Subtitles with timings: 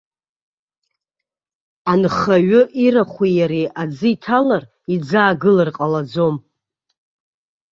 [1.91, 6.35] Анхаҩы ирахәи иареи аӡы иҭалар иӡаагылар ҟалаӡом.